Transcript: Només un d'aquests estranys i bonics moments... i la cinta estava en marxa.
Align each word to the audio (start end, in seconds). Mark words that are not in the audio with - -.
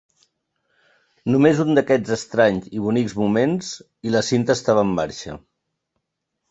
Només 1.33 1.61
un 1.65 1.77
d'aquests 1.79 2.15
estranys 2.17 2.73
i 2.79 2.81
bonics 2.87 3.15
moments... 3.23 3.71
i 4.11 4.17
la 4.17 4.27
cinta 4.33 4.59
estava 4.61 4.89
en 4.89 4.99
marxa. 5.03 5.39